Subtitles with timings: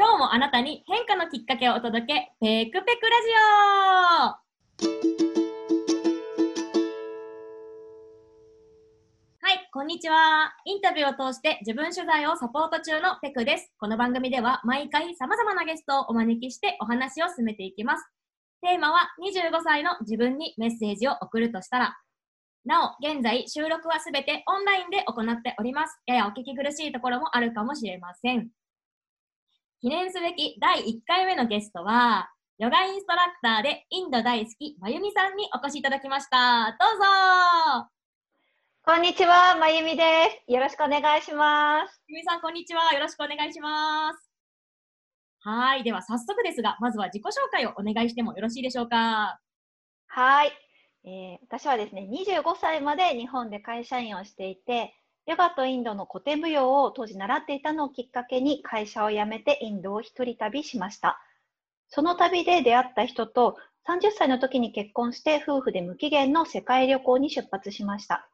[0.00, 4.38] 今日もあなたに変化のきっかけをお届け、ペクペクラジオ
[9.44, 10.54] はい、こんにちは。
[10.66, 13.72] インタビューを通して自分取材をサポート中のペクです。
[13.80, 18.08] この番組では毎回様々なゲストをお招きしてお話を進めていきます。
[18.62, 21.98] テーマは25歳の自分にメッセージを送るとしたら、
[22.64, 25.98] なお、現在収録はすべてオンラインで行っております。
[26.06, 28.50] ややお聞き苦しいところもあるかもしれません。
[29.80, 32.28] 記念すべき第1回目のゲストは、
[32.58, 36.76] ヨガインストラクターでインド大好き、まゆみさんにお越しいただきました。
[36.80, 37.88] どうぞ
[38.84, 40.02] こんにちは、まゆみで
[40.48, 40.52] す。
[40.52, 42.02] よろしくお願いします。
[42.08, 42.92] ゆみさん、こんにちは。
[42.92, 44.28] よろしくお願いします。
[45.42, 45.84] はい。
[45.84, 49.38] では、早速ですが、まずは自己紹介をお願いしてもよろしいでしょうか。
[50.08, 50.50] はい、
[51.04, 54.97] えー私はですね、25歳まで日本で会社員をしていて、
[55.28, 61.20] ヨガとインドの古典舞踊を当時習っていたのをきっかけに会社を辞めてインドを一人旅しました。
[61.88, 68.26] その旅で出会った人と30歳の時に結婚して夫婦で無期限の世界旅行に出発しました。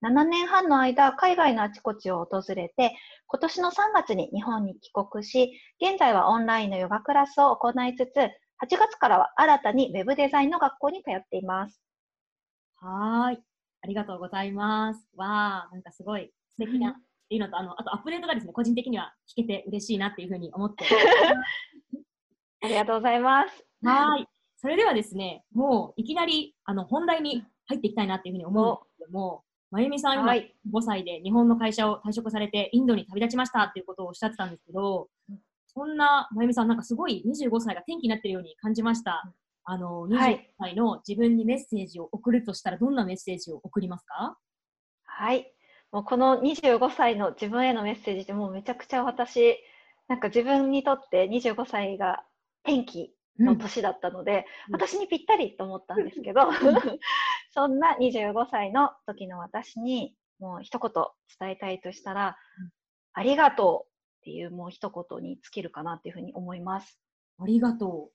[0.00, 2.96] 7年半の間、海外のあちこちを訪れて、
[3.28, 8.16] 今年の3月に日本に帰国し、現在はオンラインのヨガクラスを行いつつ、
[8.58, 11.80] 8月からは新たにウェブデザインの学校に通っています。
[12.80, 13.55] はい。
[13.86, 15.08] ありがとうございます。
[15.16, 16.94] わー、なんかすごい素敵な、っ
[17.28, 20.84] ていうのと、あの、あとアップデートがですね、個人的には聞けて嬉しいなっていうふうに思って。
[22.62, 23.64] ありがとうございます。
[23.84, 24.26] はーい。
[24.56, 30.52] それではですね、もういきなり、あの、本題に入っていきたいなっていうふうに思うんですけども、まゆみさん、今、はい。
[30.72, 39.32] 5歳で日本の会社を退職されてインドに旅立ちましたっていうことをおっしゃってたんですけどうん、そんなまゆみさん、なんかすごい25歳が転機になってるように感じました。
[39.66, 44.38] あの、は25い歳の自分にメッセージを送るとしたら、どんなメッセージを送りますか？
[45.04, 45.52] はい。
[45.92, 49.58] もうこの25歳の自分へのメッセージってもうめちゃくちゃ私、
[50.08, 52.24] なんか自分にとって25歳が
[52.64, 56.42] 転機の年だったので、うん私にぴったりと思ったんですけど、
[57.52, 60.90] そんな25歳の時の私にもう一言
[61.40, 62.70] 伝えたいとしたら、うん
[63.18, 67.00] ありがとうっていうもう一言に尽きるかなっていうふうに思います。
[67.38, 68.10] ありがと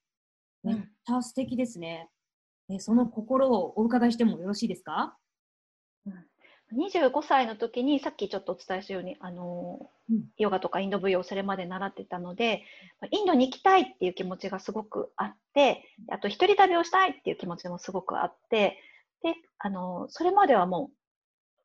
[0.63, 0.67] う。
[0.67, 2.09] めっちゃ素敵ですね。
[2.69, 5.17] えその心をお伺いしてもよろしいですか
[6.73, 10.23] ？25歳の時にさっきちょっとお伝えしたように、あのーうん。
[10.37, 12.63] ヨガとかインド舞踊をそれまで習ってたので
[13.11, 18.77] インドに行きたいっていう気持ちがすごくあってあと一人旅をしたいっていう気持ちもすごくあって
[19.21, 20.91] で、あのーそれまではも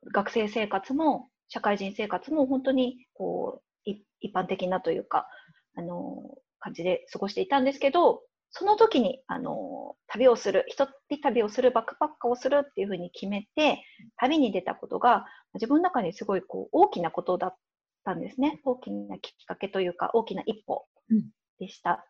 [0.03, 5.29] う学生生活も社会人生活も本当にこうい一般的なというか、
[5.77, 13.83] あのー感じで過ごしていたんですけどその時に、あのー旅をする一人旅をするバックパッカーをするっていうふうに決めて
[14.17, 17.57] 旅に出たことが自分の中にすごいこう大きなことだっ
[18.05, 18.61] たんですね。
[18.65, 21.25] 大きなきっかけというか大きな一歩うん
[21.59, 22.07] でした。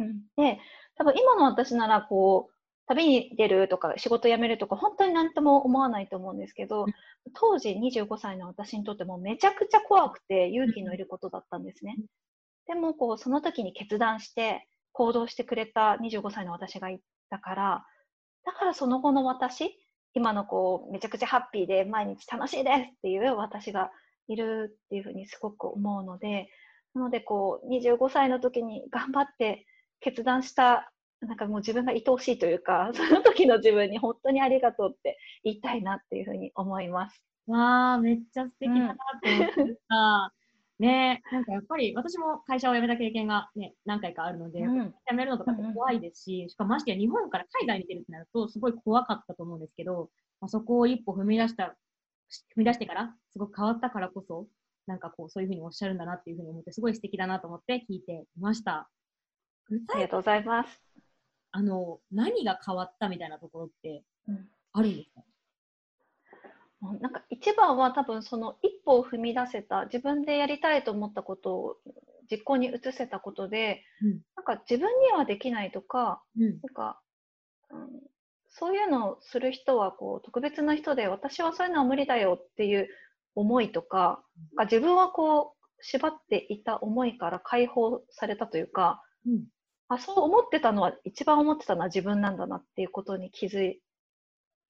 [0.00, 0.58] うん、で、
[0.96, 2.54] 多分今の私ならこう
[2.86, 6.94] 旅に出るとか仕事辞めるとか本当に何とも思わないと思うんですけど、うん
[7.34, 11.96] 当時25歳の私にとってもめちゃくちゃ怖くて勇気のいることだったんですね。
[12.66, 17.84] でもこうその時に決断して行動してくれた25歳の私がいたから、
[18.44, 19.70] だからその後の私、
[20.14, 23.90] 今のこうめちゃくちゃハッピーで毎日楽しいですっていう私が
[24.28, 26.48] いるっていうふうにすごく思うので、
[26.94, 29.66] なのでこう25歳の時に頑張って
[30.00, 37.22] 決断した、なんかもう自分が愛おしいというか、 その時の自分に本当にありがとうって言いたいなっていうふうに思います。
[37.46, 40.34] わあ、めっちゃ素敵だなって思った。
[40.80, 41.22] ね。
[41.30, 44.94] なんかやっぱり私も会社を辞めた経験がね、何回かあるので、うん。
[45.08, 51.76] 辞めるのとかって怖いですし、しかもましてや日本から海外に出るってなると、すごい怖かったと思うんですけど、まあ、そこを一歩踏み出した、
[52.56, 54.46] 踏み出してから、すごく変わったからこそ、
[54.86, 58.88] なんかこう、そういうふうにおっしゃるんだなっていうふうに思って、すごい素敵だなと思って聞いていました。
[59.92, 60.80] ありがとうございます。
[61.52, 64.48] あの、何が変わったみたいなところってうん。
[64.72, 65.20] あるんですか？
[65.20, 65.29] もう
[66.82, 71.76] なんか一番は多分その一歩を踏み出せた自分でやりたいと思ったことを
[72.30, 76.44] 実行に移せたことで、うんなんか自分にはできないとかうん。
[76.44, 77.00] なんか、
[77.70, 77.88] うん、
[78.48, 82.88] そういうのをする人はこう特別な人で私はそういうのは無理だよっていう
[83.34, 84.22] 思いとか
[84.56, 89.44] なんか自分はこう縛っていた思いから解放されたというかうん。
[89.88, 93.74] あそう思ってたのは一番思ってたのは自分なんだなっていうことに気づ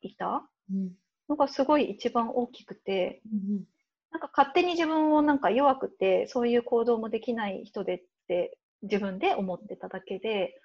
[0.00, 0.92] いたうん。
[1.30, 3.64] のがすごい一番大きくてうん。
[4.12, 10.60] なんか勝手に自分をなんか弱くてそういう行動もできない人でって自分で思ってただけで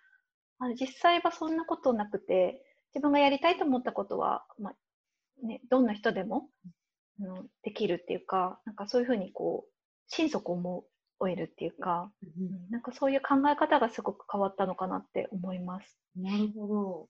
[0.60, 2.64] あ実際はそんなことなくて
[2.94, 6.50] 自分がやりたいと思ったことは、まあね、どんな人でも、
[7.20, 9.72] あのできるっていうかなんかそういうふうにこう
[10.08, 10.86] 心底思
[11.30, 16.00] えるっていうか、ううんんなんかそういう考え方がすごく変わったのかなって思います。
[16.16, 17.08] なるほ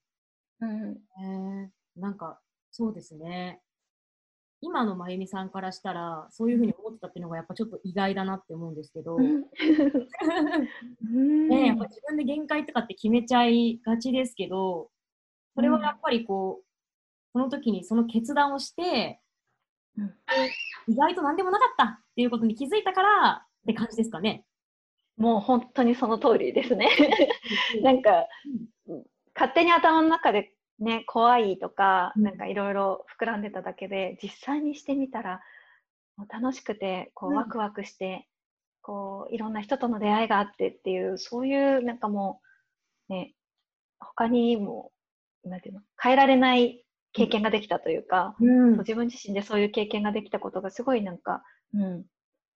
[0.60, 1.00] うん、ど。
[1.22, 2.40] えー、なんか、
[2.78, 3.62] そうですね。
[4.60, 9.44] 今のまゆみさんからしたら、そういうふうに思ってたっていうのがやっぱちょっと意外だなって思うんですけど、うん。
[11.48, 14.90] ね、やっぱ自分で限界とかって決めちゃいがちですけど、
[15.54, 16.64] それはやっぱりこう、
[17.32, 19.22] その時にその決断をして、
[19.96, 20.08] うん。
[20.08, 20.14] で
[20.88, 24.44] 意外と何でもなかったっていうことに気づいたからって感じですかね。
[25.16, 26.90] もう本当にその通りですね。
[27.82, 28.26] なんか、
[29.34, 32.22] 勝手に頭の中でね、怖いとか、うん。
[32.22, 35.40] なんかいろいろ膨らんでただけで、実際にしてみたら、
[36.16, 37.36] もう楽しくて、こう、うん。
[37.36, 38.28] ワクワクして、
[38.82, 42.40] こう、いろんな人との出会いがあってっていう、そういう、なんかも
[43.08, 43.34] う、ね、
[43.98, 44.92] 他にも、
[45.44, 51.42] なんていうの、変えられない経験ができたというか、うん、自分自身でそういう経験ができたことがすごいなんか、
[51.72, 52.04] うん、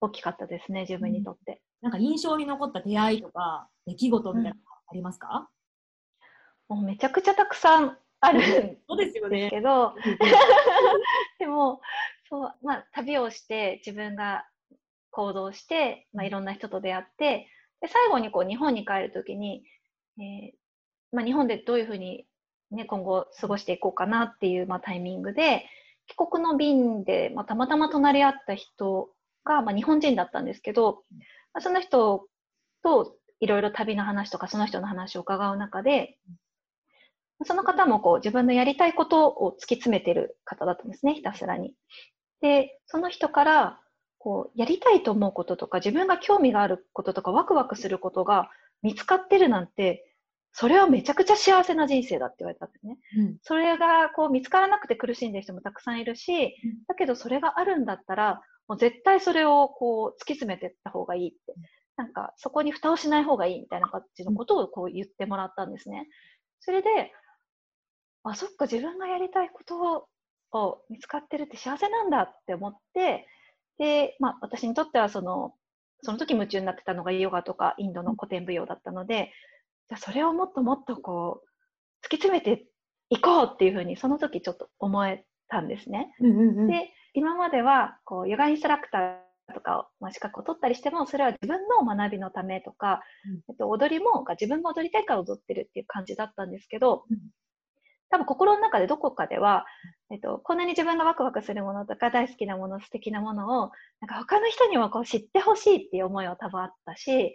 [0.01, 1.63] 大きかったですね、自分にとって。
[1.81, 4.57] なんか印象に残った出会いとか出来事みたいなの
[4.89, 5.49] ありますか、
[6.69, 8.41] もうめちゃくちゃたくさんあるん
[8.97, 9.51] ですよですね。
[9.51, 9.95] けど、
[11.39, 11.81] でも
[12.29, 14.47] そう、まあ、旅をして自分が
[15.11, 17.49] 行動して、まあ、いろんな人と出会って
[17.81, 19.65] で最後にこう日本に帰るときに、
[20.19, 20.61] えー
[21.13, 22.27] まあ、日本でどういうふうに、
[22.71, 25.67] ね、今後過ごしていこうかなっていう、まあ、タイミングで
[26.07, 29.11] 帰国の便で、まあ、たまたま隣り合った人
[29.45, 31.05] が、まあ、日本人だったんですけど、
[31.53, 32.29] まあ、その人
[32.83, 36.19] といろいろ旅の話とかその人の話を伺う中で
[37.45, 41.75] その方もこう自分のやりたいことを突き詰めてる方だったんですね、ひたすらに。
[42.41, 43.81] で、その人から、
[44.19, 48.51] こう、やりたいと思うこととか、自分が興味があることとか、ワクワクすることが
[48.83, 50.07] 見つかってるなんて、
[50.53, 52.99] それはめちゃくちゃ幸せな人生だって言われたんですね。
[53.17, 56.57] うんそれがこう見つからなくて苦しんでる人もたくさんいるし、
[56.89, 61.55] だけどそれがあるんだったら、もう絶対それをこう突き詰めていった方がいいって。
[61.97, 66.09] なんかそこに蓋をしない方がいいみたいな感じのことをこう言ってもらったんですね。
[66.61, 67.13] それで、
[68.25, 70.09] あ、そっか、自分がやりたいこと
[70.53, 73.27] を見つかってるって幸せなんだって思って、
[73.79, 75.55] で、まあ私にとってはその、
[76.03, 79.33] その時夢中になってたのがヨガとかインドの古典舞踊だったので、
[79.89, 82.67] じゃあそれをもっともっとこう、突き詰めて
[83.11, 86.15] いこうっていうふうにその時ちょっと思えたんですね。
[86.21, 86.67] うんうんうん。
[86.69, 93.41] で、今までは、こう、ヨガインストラクターとかを、まあ、資格を取ったりしても、それは自分の学びのためとか、うん。
[93.49, 97.19] えっと、踊りも、が自分が踊りたいから踊ってるっていう感じだったんですけど、うん
[98.11, 99.65] 多分心の中でどこかでは、
[100.11, 103.71] えっと、こんなに自分がワクワクするものとか大好きなもの、素敵なものを、
[104.01, 107.35] なんか他の人にもこう知ってほしいっていう思いは多分あったし、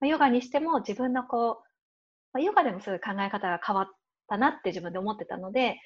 [0.00, 1.64] まあヨガにしても自分のこう、
[2.32, 3.86] まあ、ヨガでもすごい考え方が変わっ
[4.28, 5.76] たなって自分で思ってたので、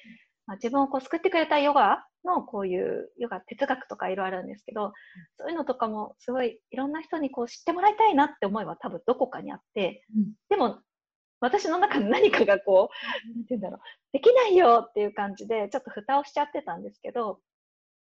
[0.47, 4.93] まあ、自分をこう救ってくれたヨガのこういうヨガ哲学とかいろいろあるんですけど、
[5.37, 10.33] そういうのとかもすごいいろんな人にこう知ってもらいたいなって思いは多分どこかにあって、うん。
[10.49, 10.79] でも
[11.41, 13.79] 私の中の何かがこう、なんて言うんだろう、
[14.13, 17.37] できないよっていう感じでちょっと蓋をしちゃってたんですけど、やっ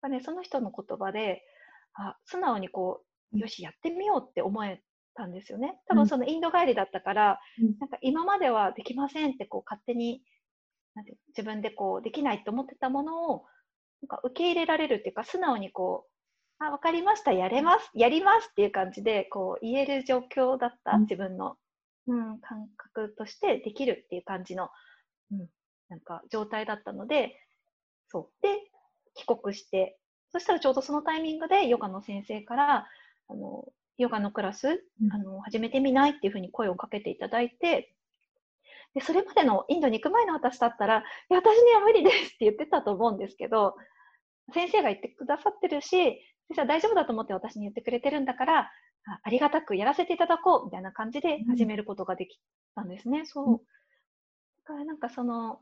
[0.04, 1.44] ぱね、その人の言葉で、
[1.94, 4.82] あ素直にこう、よし、やってみようって思え
[5.16, 5.80] たんですよね。
[5.88, 6.00] 多うん。
[6.00, 7.76] 分そのインド帰りだったから、うん。
[7.80, 10.22] なんか今まではできませんってこう勝手に
[10.96, 13.46] なんて自分でこうできないと思ってたものを
[14.02, 16.06] なんか受け入れられるっていうか素直にこ
[16.60, 21.02] うあ分かりましたやれますやりますっていう感じでこう言える状況だった、うん。
[21.02, 21.58] 自分の、
[22.08, 24.70] うん、感覚としてできるっていう感じの、
[25.32, 25.48] うん、
[25.90, 27.36] なんか状態だったので
[28.10, 28.42] そう。
[28.42, 28.50] で
[29.14, 29.98] 帰国して
[30.32, 32.88] そしたらちょうどそのタイミングでヨガの先生から
[33.28, 33.66] あの
[33.98, 35.12] ヨガのクラスうん。
[35.12, 37.94] あの始めてみないっていうふうに声をかけていただいて
[38.94, 43.76] でそれまでのインドに行く前の私だったらいや私には無理ですって言ってたと思うんですけど
[44.54, 45.90] 先生が言ってくださってるし
[46.48, 48.72] 先生は大丈夫だと思って私に言ってくれてるんだから
[49.06, 52.40] あありがたくやらせていただこうみたいな感じで始めることができ
[52.76, 53.26] たんですね。
[53.26, 53.50] そう。
[53.52, 53.58] うん。
[53.58, 53.62] だ
[54.66, 55.60] からなんかその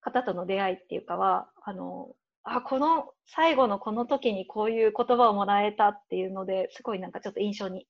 [0.00, 7.86] 方との出会いっていうかはあのあこの最後のこの時にこういう言葉をもらえたっていうのですごいなんかちょっと印象に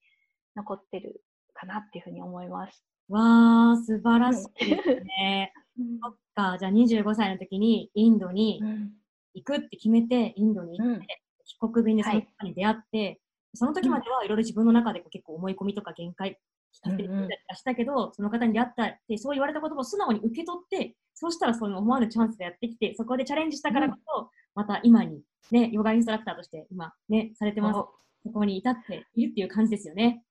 [0.56, 1.22] 残ってる
[1.54, 2.84] かなっていうふうに思います。
[3.08, 5.52] わー、素晴らしいですね。
[6.02, 8.92] そっか、じゃあ25歳の時にインドにうん。
[9.34, 11.06] 行くって決めて、インドに行って、うん。
[11.44, 12.28] 帰国便でそのはい。
[12.38, 13.20] 方に出会って、
[13.58, 16.38] その時まではいろいろ自分の中でこう結構思い込みとか限界
[16.72, 27.78] 聞かせてみたりしたけど、その方に出会ったって、そう言われた言葉を素直に受け取って、そうしたらその思わぬチャンスがやってきて、そこでチャレンジしたからこそ、また今に、ね、ヨガインストラクターとして今ね、されてます。
[27.78, 27.88] お
[28.24, 30.22] そこに至っているっていう感じですよね。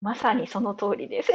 [0.00, 1.30] まさにその通りです。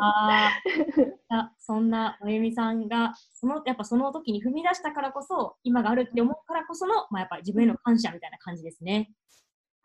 [0.00, 9.12] あーあそんなまゆみさんがそのやっぱその時に踏み出したからこそ今があるって思うからこその、まあ、やっぱり自分への感謝みたいな感じですね。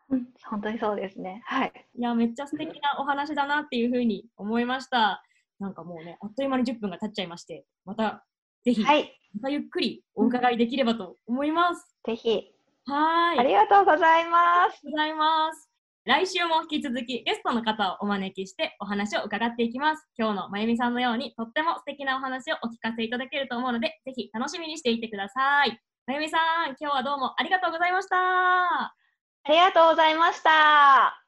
[0.09, 1.41] うん、本当にそうですね。
[1.45, 1.73] はい。
[1.97, 5.23] いや、めっちゃ素敵なお話だなっていうふうに思いました。
[5.59, 8.25] なんかもうね、あっという間に10分が経っちゃいまして、また
[8.65, 9.11] ぜひ、はい。
[9.35, 11.95] またゆっくりお伺いできればと思います。
[12.05, 12.51] ぜひ、
[12.85, 13.39] はーい。
[13.39, 14.81] ありがとうございます。
[14.83, 15.69] ございます。
[16.05, 20.07] 来週も引き続きゲストの方をお招きしてお話を伺っていきます。
[20.17, 25.79] 今日のまゆみさんのようにとっても素敵なお話をお聞かせいただけると思うので、ぜひ楽しみにしていてください。
[26.05, 29.04] まゆみさん、今日はどうもありがとうございました。
[29.47, 31.23] ありがとうございました。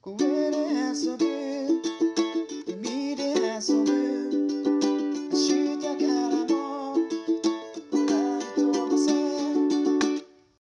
[0.00, 1.24] 公園で遊ぶ、
[2.66, 4.23] 海で遊ぶ。